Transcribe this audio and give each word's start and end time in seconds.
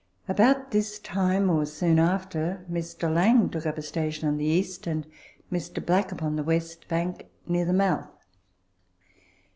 About 0.27 0.71
this 0.71 0.97
time, 0.97 1.47
or 1.47 1.63
soon 1.63 1.99
after, 1.99 2.65
Mr. 2.67 3.07
Lang 3.13 3.49
took 3.51 3.67
up 3.67 3.77
a 3.77 3.83
station 3.83 4.27
oil 4.27 4.35
the 4.35 4.45
east 4.45 4.87
and 4.87 5.05
Mr. 5.51 5.85
Black 5.85 6.11
upon 6.11 6.37
the 6.37 6.43
west 6.43 6.87
bank, 6.87 7.27
near 7.45 7.65
the 7.65 7.71
mouth. 7.73 8.09